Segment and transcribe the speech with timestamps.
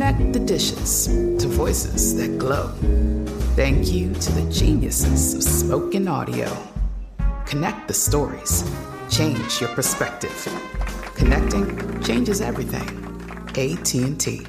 [0.00, 2.68] Connect the dishes to voices that glow.
[3.54, 6.50] Thank you to the geniuses of spoken audio.
[7.44, 8.64] Connect the stories.
[9.10, 10.32] Change your perspective.
[11.16, 12.88] Connecting changes everything.
[13.50, 14.46] AT&T.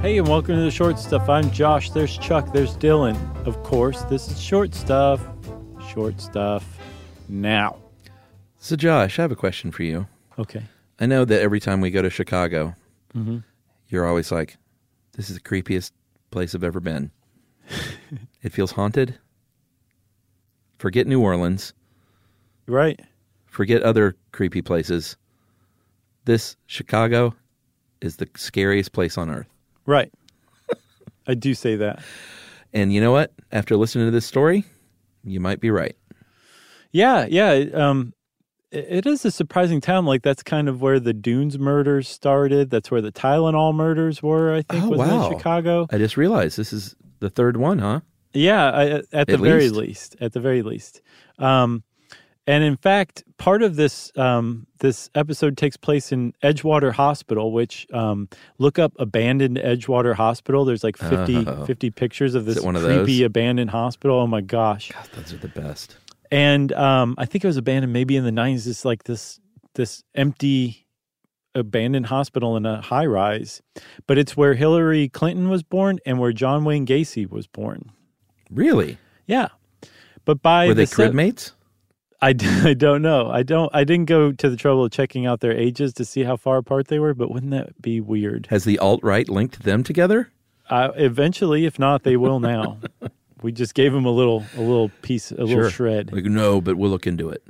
[0.00, 1.28] Hey, and welcome to the short stuff.
[1.28, 1.90] I'm Josh.
[1.90, 2.52] There's Chuck.
[2.52, 3.16] There's Dylan.
[3.46, 5.20] Of course, this is short stuff.
[5.92, 6.66] Short stuff
[7.28, 7.78] now.
[8.62, 10.06] So, Josh, I have a question for you.
[10.38, 10.62] Okay.
[11.00, 12.76] I know that every time we go to Chicago,
[13.12, 13.38] Mm-hmm.
[13.88, 14.56] you're always like,
[15.16, 15.90] this is the creepiest
[16.30, 17.10] place I've ever been.
[18.42, 19.18] it feels haunted.
[20.78, 21.74] Forget New Orleans.
[22.68, 22.98] Right.
[23.46, 25.16] Forget other creepy places.
[26.24, 27.34] This Chicago
[28.00, 29.48] is the scariest place on earth.
[29.86, 30.10] Right.
[31.26, 32.00] I do say that.
[32.72, 33.32] And you know what?
[33.50, 34.64] After listening to this story,
[35.24, 35.96] you might be right.
[36.92, 37.64] Yeah, yeah.
[37.74, 38.14] Um,
[38.72, 40.04] it is a surprising town.
[40.06, 42.70] Like that's kind of where the Dunes murders started.
[42.70, 44.52] That's where the Tylenol murders were.
[44.54, 45.26] I think Oh, was wow.
[45.30, 45.86] in Chicago.
[45.90, 48.00] I just realized this is the third one, huh?
[48.34, 50.12] Yeah, I, at the At very least.
[50.12, 50.16] least.
[50.22, 51.02] At the very least.
[51.38, 51.82] Um,
[52.46, 57.86] and in fact, part of this um, this episode takes place in Edgewater Hospital, which
[57.92, 60.64] um, look up abandoned Edgewater Hospital.
[60.64, 61.64] There's like 50, Oh.
[61.66, 63.26] 50 pictures of this one creepy those?
[63.26, 64.16] abandoned hospital.
[64.18, 64.90] Oh my gosh!
[64.90, 65.96] God, those are the best.
[66.32, 68.66] And um, I think it was abandoned maybe in the nineties.
[68.66, 69.38] It's like this
[69.74, 70.86] this empty
[71.54, 73.60] abandoned hospital in a high rise,
[74.06, 77.92] but it's where Hillary Clinton was born and where John Wayne Gacy was born.
[78.50, 78.96] Really?
[79.26, 79.48] Yeah.
[80.24, 81.52] But by Were they the se- crib mates?
[82.22, 83.30] I, d- I don't know.
[83.30, 83.70] I don't.
[83.74, 86.56] I didn't go to the trouble of checking out their ages to see how far
[86.56, 87.12] apart they were.
[87.12, 88.46] But wouldn't that be weird?
[88.48, 90.30] Has the alt right linked them together?
[90.70, 92.78] Uh, eventually, if not, they will now.
[93.42, 96.12] we just gave him a little, a little piece, a little shred.
[96.12, 97.42] Like, no, but we'll look into it.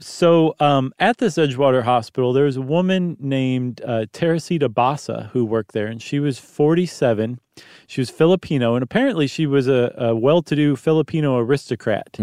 [0.00, 5.44] So, um, at this Edgewater Hospital, there was a woman named uh, Teresita Basa who
[5.44, 7.40] worked there, and she was 47.
[7.88, 12.16] She was Filipino, and apparently she was a, a well-to-do Filipino aristocrat,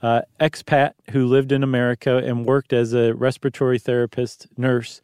[0.00, 5.00] uh, expat who lived in America and worked as a respiratory therapist nurse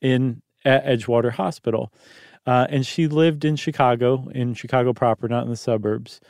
[0.00, 1.92] in at Edgewater Hospital.
[2.46, 6.20] Uh, and she lived in Chicago, in Chicago proper, not in the suburbs.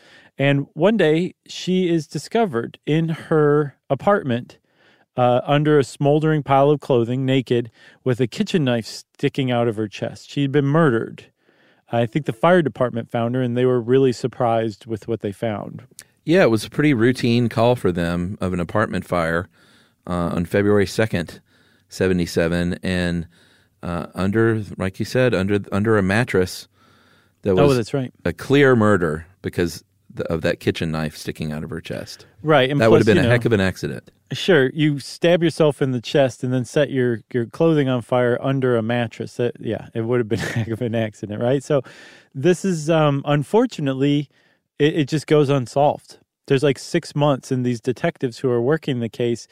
[0.41, 4.57] And one day she is discovered in her apartment
[5.15, 7.71] uh, under a smoldering pile of clothing, naked,
[8.05, 10.31] with a kitchen knife sticking out of her chest.
[10.31, 11.27] She'd been murdered.
[11.93, 15.31] I think the fire department found her, and they were really surprised with what they
[15.31, 15.83] found.
[16.25, 19.47] Yeah, it was a pretty routine call for them of an apartment fire
[20.07, 21.41] uh, on February 2nd,
[21.91, 22.79] 77.
[22.83, 23.27] And
[23.83, 26.67] uh, under, like you said, under under a mattress
[27.43, 28.11] that Oh, was that's right.
[28.25, 29.85] a clear murder because
[30.17, 32.27] th- of that kitchen knife sticking out of her chest.
[32.43, 34.11] Right, and That would have been a know, heck of an accident.
[34.33, 38.39] Sure, you stab yourself in the chest and then set your your clothing on fire
[38.41, 39.35] under a mattress.
[39.35, 41.63] That, yeah, it would have been a heck of an accident, right?
[41.63, 41.83] So,
[42.35, 44.29] this is um, unfortunately,
[44.79, 46.19] it, it just goes unsolved.
[46.47, 49.47] There's like six months, and these detectives who are working the case,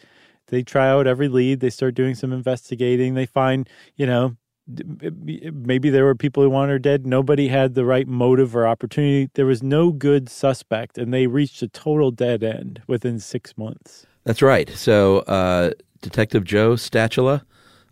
[0.49, 1.61] they try out every lead.
[1.61, 3.15] They start doing some investigating.
[3.15, 4.37] They find, you know,
[4.69, 7.07] maybe there were people who wanted her dead.
[7.07, 9.31] Nobody had the right motive or opportunity.
[9.35, 14.07] There was no good suspect, and they reached a total dead end within six months.
[14.25, 14.69] That's right.
[14.71, 15.71] So, uh,
[16.03, 17.43] Detective Joe Stachula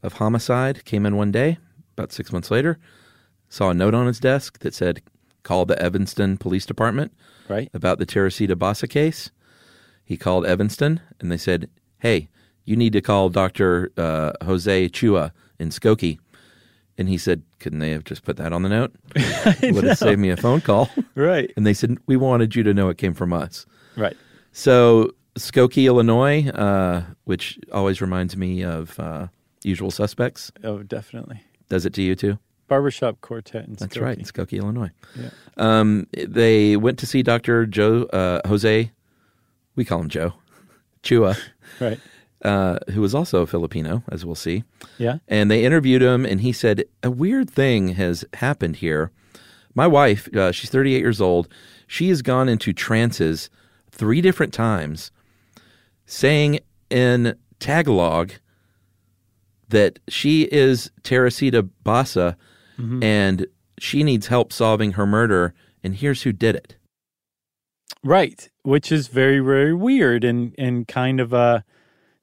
[0.03, 1.59] of Homicide came in one day,
[1.97, 2.79] about six months later,
[3.49, 5.03] saw a note on his desk that said,
[5.43, 7.13] Call the Evanston Police Department
[7.49, 7.71] Right.
[7.73, 9.31] about the Teresita Basa case.
[10.05, 11.69] He called Evanston and they said,
[12.01, 12.29] Hey,
[12.65, 13.93] you need to call Dr.
[13.97, 16.19] Uh, Jose Chua in Skokie.
[16.99, 18.95] And he said, Couldn't they have just put that on the note?
[19.63, 20.91] Would have saved me a phone call.
[21.15, 21.51] Right.
[21.57, 23.65] And they said, We wanted you to know it came from us.
[23.97, 24.17] Right.
[24.53, 29.29] So Skokie, Illinois, uh, which always reminds me of uh,
[29.65, 30.53] Usual Suspects.
[30.65, 31.43] Oh, definitely.
[31.69, 32.39] Does it to you too?
[32.69, 33.67] Barbershop Quartet.
[33.67, 34.03] In That's Skokie.
[34.03, 34.91] right, Skokie, Illinois.
[35.19, 35.31] Yeah.
[35.57, 38.91] Um, they went to see Doctor Joe uh, Jose.
[39.77, 40.33] We call him Joe
[41.03, 41.39] Chua,
[41.81, 42.01] Right.
[42.47, 44.63] Uh, who was also a Filipino, as we'll see.
[44.99, 45.19] Yeah.
[45.27, 49.11] And they interviewed him, and he said a weird thing has happened here.
[49.75, 51.49] My wife, uh, she's 38 years old.
[51.89, 53.51] She has gone into trances
[53.91, 55.11] three different times,
[56.07, 58.33] saying in Tagalog
[59.69, 62.37] that she is Teresita Basa
[63.03, 63.47] and
[63.79, 65.55] she needs help solving her murder.
[65.83, 66.77] And here's who did it.
[68.05, 71.61] Right, which is very very weird and and kind of uh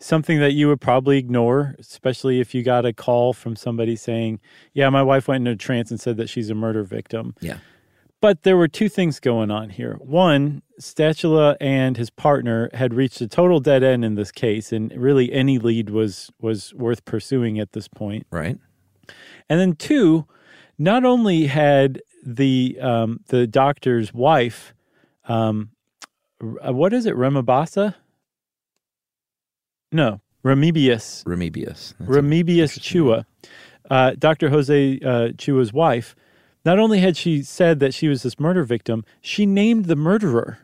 [0.04, 4.40] something that you would probably ignore, especially if you got a call from somebody saying,
[4.74, 7.58] "Yeah, my wife went into a trance and said that she's a murder victim." Yeah.
[8.20, 9.96] But there were two things going on here.
[10.00, 14.92] One, Stachula and his partner had reached a total dead end in this case, and
[14.96, 18.28] really any lead was was worth pursuing at this point.
[18.30, 18.58] Right?
[19.50, 20.26] And then two,
[20.78, 24.74] not only had the um, the doctor's wife,
[25.28, 25.72] um,
[26.42, 27.96] uh, what is it, Remabasa?
[29.94, 31.24] No, Remibius.
[31.24, 31.94] Remibius.
[32.00, 33.26] That's Remibius Chua,
[33.90, 34.50] uh, Dr.
[34.50, 36.16] Jose uh, Chua's wife,
[36.66, 40.60] not only had she said that she was this murder victim, she named the murderer.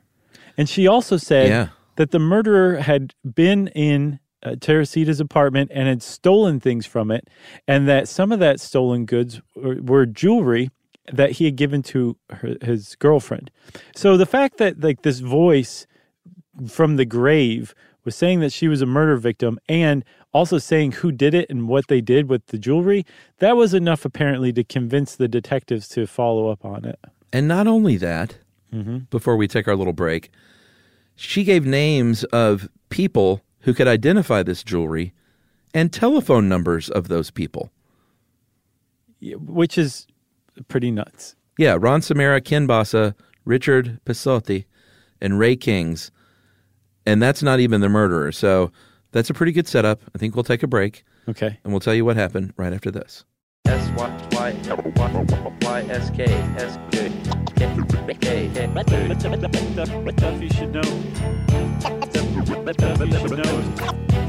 [0.58, 1.68] And she also said Yeah.
[1.96, 7.28] that the murderer had been in uh, Teresita's apartment and had stolen things from it,
[7.68, 10.72] and that some of that stolen goods were, were jewelry
[11.12, 13.52] that he had given to her, his girlfriend.
[13.96, 15.86] So the fact that like this voice
[16.68, 17.74] from the grave
[18.04, 20.04] was saying that she was a murder victim and
[20.34, 23.06] also saying who did it and what they did with the jewelry,
[23.40, 27.00] that was enough apparently to convince the detectives to follow up on it.
[27.34, 28.38] And not only that,
[28.74, 29.00] mm-hmm.
[29.10, 30.32] before we take our little break,
[31.16, 35.14] she gave names of people who could identify this jewelry
[35.74, 37.72] and telephone numbers of those people.
[39.20, 40.08] Yeah, Which is
[40.68, 41.36] pretty nuts.
[41.58, 44.66] Yeah, Ron Samara, Ken Basa, Richard Pisotti,
[45.20, 46.10] and Ray Kings.
[47.10, 48.32] And that's not even the murderer.
[48.32, 48.72] So
[49.14, 50.00] that's a pretty good setup.
[50.14, 51.58] I think we'll take a break Okay.
[51.64, 53.26] and we'll tell you what happened right after this.
[53.66, 54.56] S Y Y
[55.64, 57.12] Y S K S K
[57.56, 58.70] K K K.
[60.18, 60.82] Stuff you should know.
[62.74, 64.29] Stuff you should know.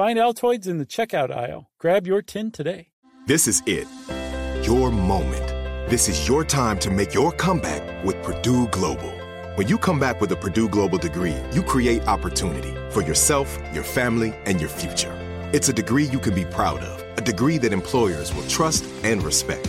[0.00, 1.68] Find Altoids in the checkout aisle.
[1.78, 2.88] Grab your tin today.
[3.26, 3.86] This is it.
[4.66, 5.46] Your moment.
[5.90, 9.10] This is your time to make your comeback with Purdue Global.
[9.56, 13.84] When you come back with a Purdue Global degree, you create opportunity for yourself, your
[13.84, 15.12] family, and your future.
[15.52, 19.22] It's a degree you can be proud of, a degree that employers will trust and
[19.22, 19.68] respect.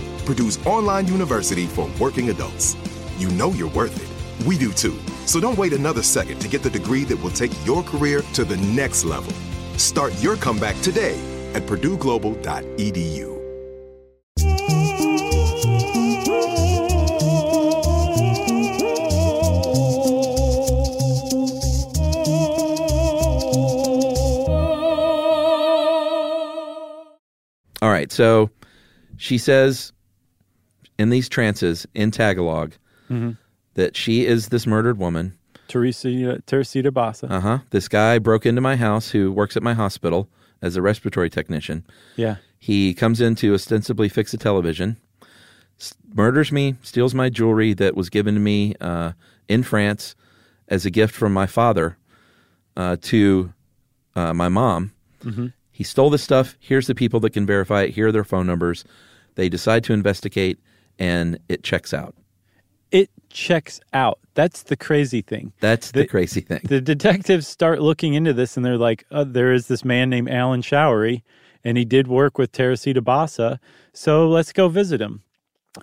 [0.25, 2.75] Purdue's online university for working adults.
[3.17, 4.45] You know you're worth it.
[4.47, 4.97] We do too.
[5.25, 8.43] So don't wait another second to get the degree that will take your career to
[8.43, 9.33] the next level.
[9.77, 11.19] Start your comeback today
[11.53, 13.41] at purdueglobal.edu.
[27.81, 28.11] All right.
[28.11, 28.49] So
[29.17, 29.91] she says
[31.01, 32.73] in these trances in Tagalog
[33.73, 35.33] that she is this murdered woman.
[35.67, 36.09] Teresa,
[36.47, 37.29] Teresita Basa.
[37.29, 37.59] Uh huh.
[37.71, 40.29] This guy broke into my house who works at my hospital
[40.61, 41.83] as a respiratory technician.
[42.15, 42.35] yeah.
[42.59, 44.97] He comes in to ostensibly fix a television,
[45.79, 49.13] s- murders me, steals my jewelry that was given to me uh,
[49.47, 50.15] in France
[50.67, 51.97] as a gift from my father
[52.77, 53.51] uh, to
[54.15, 54.91] uh, my mom.
[55.71, 56.55] He stole this stuff.
[56.59, 57.95] Here's the people that can verify it.
[57.95, 58.85] Here are their phone numbers.
[59.35, 60.59] They decide to investigate,
[60.99, 62.15] and it checks out.
[62.91, 64.19] It checks out.
[64.33, 65.53] That's the crazy thing.
[65.61, 66.61] That's the, The- crazy thing.
[66.63, 70.29] The detectives start looking into this and they're like, uh, there is this man named
[70.29, 71.23] Alan Showery,
[71.63, 73.59] and he did work with Teresita Basa.
[73.93, 75.21] So let's go visit him.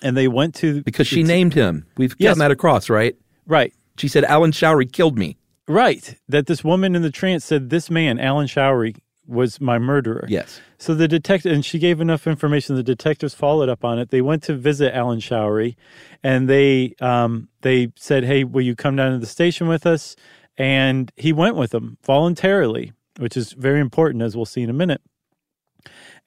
[0.03, 0.83] And they went to.
[0.83, 1.85] because she named him.
[1.97, 2.29] We've Yes.
[2.29, 3.15] gotten that across, right?
[3.47, 3.73] Right.
[3.97, 5.35] She said Alan Showery killed me.
[5.67, 6.15] Right.
[6.27, 8.97] That this woman in the trance said, this man, Alan Showery,
[9.29, 10.25] was my murderer.
[10.27, 10.59] Yes.
[10.77, 12.75] So the detective, and she gave enough information.
[12.75, 14.09] The detectives followed up on it.
[14.09, 15.75] They went to visit Alan Showery,
[16.23, 20.15] and they um, they said, "Hey, will you come down to the station with us?"
[20.57, 24.73] And he went with them voluntarily, which is very important, as we'll see in a
[24.73, 25.01] minute.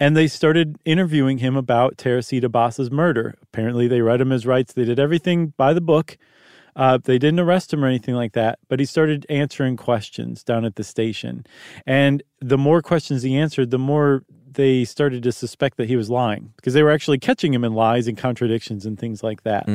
[0.00, 3.34] and they started interviewing him about Teresita Basa's murder.
[3.42, 4.72] Apparently, they read him his rights.
[4.72, 6.16] They did everything by the book.
[6.74, 10.64] Uh, they didn't arrest him or anything like that, but he started answering questions down
[10.64, 11.44] at the station.
[11.86, 16.10] And the more questions he answered, the more they started to suspect that he was
[16.10, 19.66] lying because they were actually catching him in lies and contradictions and things like that.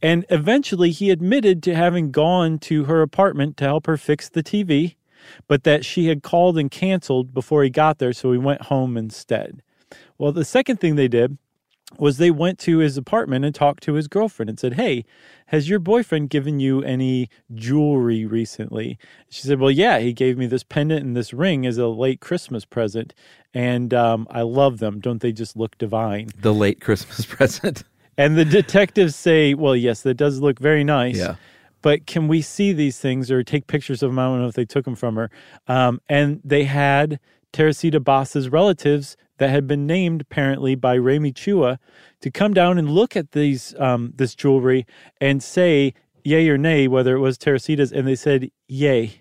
[0.00, 4.42] And eventually he admitted to having gone to her apartment to help her fix the
[4.42, 4.96] TV,
[5.46, 8.96] but that she had called and canceled before he got there, so he went home
[8.96, 9.62] instead.
[10.18, 11.38] Well, the second thing they did
[11.98, 15.04] was they went to his apartment and talked to his girlfriend and said, Hey,
[15.46, 18.98] has your boyfriend given you any jewelry recently?
[19.28, 22.20] She said, Well, yeah, he gave me this pendant and this ring as a late
[22.20, 23.14] Christmas present.
[23.54, 25.00] And um, I love them.
[25.00, 26.28] Don't they just look divine?
[26.38, 27.84] The late Christmas present.
[28.16, 31.18] And the detectives say, Well, yes, that does look very nice.
[31.18, 31.36] Yeah.
[31.82, 34.18] But can we see these things or take pictures of them?
[34.18, 35.30] I don't know if they took them from her.
[35.66, 37.18] Um, and they had
[37.52, 41.78] Teresita Basa's relatives that had been named apparently by Remy Chua
[42.20, 44.86] to come down and look at these um, this jewelry
[45.20, 45.94] and say
[46.24, 49.20] yay or nay whether it was Teresita's, and they said yay.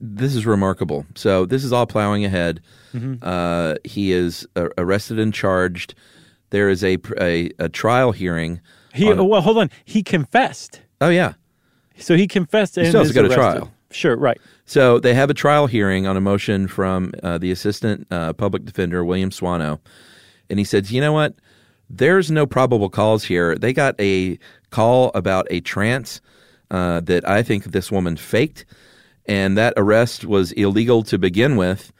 [0.00, 1.06] this is remarkable.
[1.14, 2.60] So this is all plowing ahead.
[2.92, 3.14] Mm-hmm.
[3.22, 5.94] Uh, he is uh, arrested and charged.
[6.50, 8.60] There is a a, a trial hearing.
[8.92, 9.70] He on- well, hold on.
[9.84, 11.32] He confessed, oh yeah.
[11.98, 13.72] so he confessed and he still has to go to trial.
[13.94, 14.40] Sure, right.
[14.66, 18.64] So they have a trial hearing on a motion from uh, the assistant uh, public
[18.64, 19.78] defender William Swano,
[20.50, 21.34] and he says, "You know what?
[21.88, 23.56] There's no probable cause here.
[23.56, 24.38] They got a
[24.70, 26.20] call about a trance
[26.70, 28.64] uh, that I think this woman faked,
[29.26, 31.92] and that arrest was illegal to begin with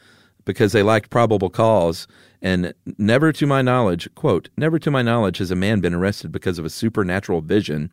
[0.45, 2.07] because they lacked probable cause."
[2.43, 6.31] And never to my knowledge, quote, never to my knowledge has a man been arrested
[6.31, 7.91] because of a supernatural vision.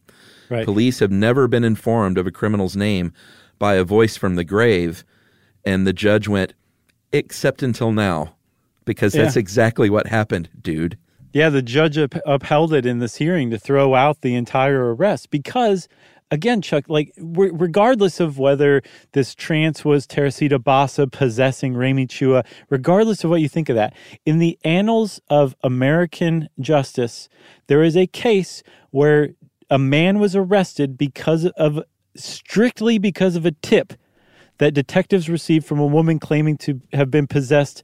[0.49, 0.65] Right.
[0.65, 3.13] Police have never been informed of a criminal's name
[3.61, 5.05] by a voice from the grave.
[5.63, 6.53] And the judge went,
[7.13, 8.33] except until now,
[8.85, 9.39] because that's Yeah.
[9.39, 10.97] exactly what happened, dude.
[11.31, 15.29] Yeah, the judge up- upheld it in this hearing to throw out the entire arrest
[15.29, 15.87] because,
[16.31, 22.43] again, Chuck, like re- regardless of whether this trance was Teresita Basa possessing Remy Chua,
[22.71, 23.93] regardless of what you think of that,
[24.25, 27.29] in the annals of American justice,
[27.67, 29.29] there is a case where
[29.69, 31.79] a man was arrested because of
[32.15, 33.93] strictly because of a tip
[34.57, 37.83] that detectives received from a woman claiming to have been possessed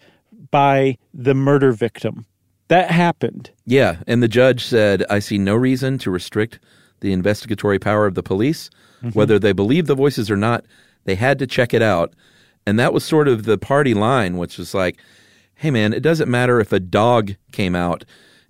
[0.52, 2.26] by the murder victim.
[2.68, 3.52] That happened.
[3.66, 3.98] Yeah.
[4.06, 6.60] And the judge said, I see no reason to restrict
[7.00, 8.70] the investigatory power of the police.
[9.02, 9.18] Mm-hmm.
[9.18, 10.66] Whether they believe the voices or not,
[11.06, 12.14] they had to check it out.
[12.66, 15.00] And that was sort of the party line, which was like,
[15.56, 18.04] hey, man, it doesn't matter if a dog came out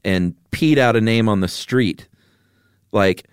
[0.03, 2.07] and peed out a name on the street.
[2.91, 3.27] Like,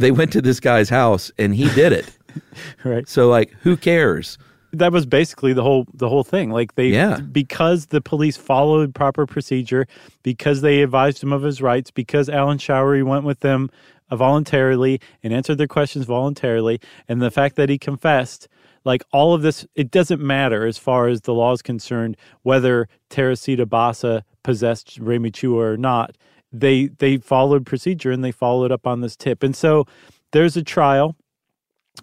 [0.00, 2.10] they went to this guy's house and he did it.
[2.84, 3.08] Right.
[3.08, 4.38] so, like, who cares?
[4.72, 6.50] That was basically the whole the whole thing.
[6.50, 7.18] Like they Yeah.
[7.18, 9.86] because the police followed proper procedure,
[10.22, 13.68] because they advised him of his rights, because Alan Showery went with them
[14.12, 16.78] voluntarily and answered their questions voluntarily,
[17.08, 18.46] and the fact that he confessed,
[18.84, 22.86] like all of this, it doesn't matter as far as the law is concerned whether
[23.08, 26.16] Teresita Basa possessed Remy Chua or not.
[26.52, 29.86] They they followed procedure and they followed up on this tip, and so
[30.32, 31.16] there's a trial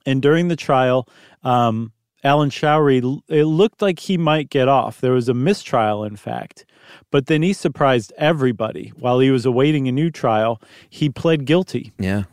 [0.06, 1.08] and during the trial,
[1.44, 1.92] um,
[2.24, 5.00] Alan Showery, it looked like he might get off.
[5.00, 6.66] There was a mistrial, in fact.
[7.12, 8.92] But then he surprised everybody.
[8.98, 12.24] While he was awaiting a new trial, he pled guilty Yeah.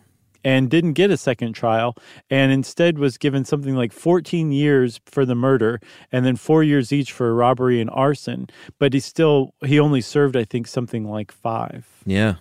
[0.45, 1.97] And didn't get a second trial
[2.29, 5.81] and instead was given something like 14 years for the murder
[6.13, 8.47] and then four years each for robbery and arson.
[8.79, 12.35] But he still, he only served, I think, something like five, Yeah.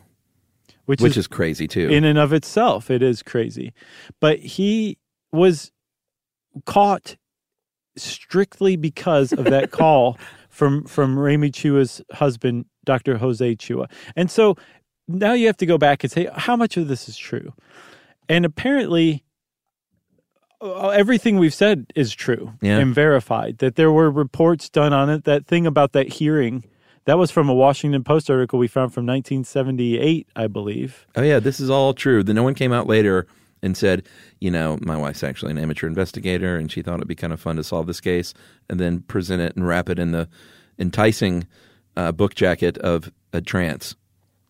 [0.86, 1.88] which, Which is crazy, too.
[1.90, 3.72] in and of itself it is crazy
[4.20, 4.98] but he
[5.32, 5.72] was
[6.66, 7.16] caught
[7.96, 10.18] strictly because of that call
[10.50, 13.18] from from Remy Chua's husband Dr.
[13.18, 14.56] Jose Chua and so
[15.08, 17.54] now you have to go back and say how much of this is true
[18.30, 19.24] and apparently
[20.62, 22.80] uh, everything we've said is true Yeah.
[22.80, 26.64] and verified that there were reports done on it that thing about that hearing
[27.06, 31.40] that was from a Washington Post article we found from 1978 I believe Oh yeah,
[31.40, 32.24] this is all true.
[32.24, 33.28] Then no one came out later
[33.62, 34.04] and said,
[34.40, 37.40] you know, my wife's actually an amateur investigator, and she thought it'd be kind of
[37.40, 38.34] fun to solve this case,
[38.70, 40.28] and then present it and wrap it in the
[40.78, 41.48] enticing
[41.96, 43.96] uh, book jacket of a trance.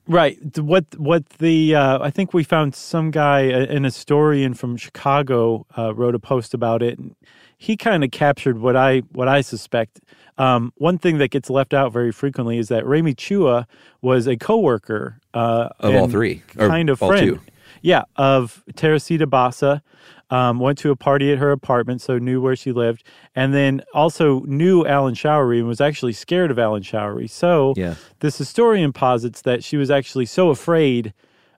[0.07, 0.37] Right.
[0.57, 5.93] What what the uh, I think we found some guy, an historian from Chicago, uh,
[5.93, 6.99] wrote a post about it.
[6.99, 7.15] And
[7.57, 10.01] he kind of captured what I what I suspect.
[10.37, 13.65] Um, one thing that gets left out very frequently is that Remy Chua
[14.01, 17.19] was a coworker uh, Of all three, kind of friend.
[17.19, 17.39] two.
[17.83, 19.81] Yeah, of Teresita Basa.
[20.29, 23.03] Um, went to a party at her apartment, so knew where she lived,
[23.35, 27.29] and then also knew Alan Showery and was actually scared of Alan Showery.
[27.29, 27.95] So Yeah.
[28.21, 31.13] this historian posits that she was actually so afraid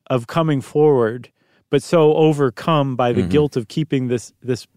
[0.08, 1.29] of coming forward,
[1.70, 3.29] but so overcome by the Mm-hmm.
[3.29, 4.67] guilt of keeping this this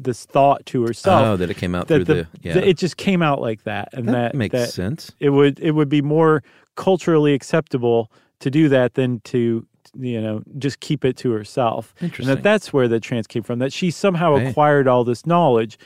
[0.00, 1.24] this thought to herself.
[1.26, 2.58] Oh, that it came out that through the, the, yeah.
[2.58, 5.10] it just came out like that, and that, that, makes that sense.
[5.20, 6.42] it would it would be more
[6.76, 9.66] culturally acceptable to do that than to
[9.98, 12.34] you know just keep it to herself and Interesting.
[12.36, 14.48] that that's where the trance came from that she somehow Right.
[14.48, 15.78] acquired all this knowledge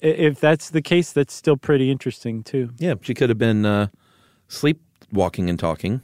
[0.00, 3.88] if that's the case that's still pretty interesting too Yeah, she could have been uh,
[4.48, 6.00] sleepwalking and talking,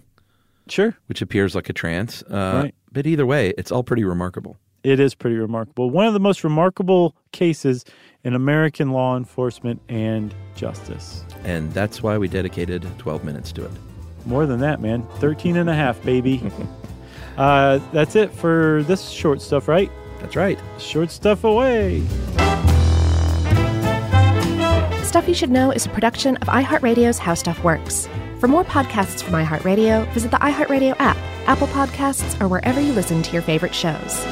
[0.68, 2.22] sure which appears like a trance.
[2.22, 2.74] Uh, Right.
[2.92, 4.56] But either way, it's all pretty remarkable.
[4.82, 7.84] it is pretty remarkable one of the most remarkable cases
[8.24, 13.70] in american law enforcement and justice And that's why we dedicated 12 minutes to it.
[14.26, 16.42] more than that man 13 and a half baby
[17.40, 20.58] uh, that's it for this short stuff right That's right.
[20.78, 22.02] short stuff away
[25.04, 28.08] Stuff You Should Know is a production of iHeartRadio's How Stuff Works.
[28.38, 31.16] For more podcasts from iHeartRadio, visit the iHeartRadio app,
[31.48, 34.24] Apple Podcasts, or wherever you listen to your favorite shows.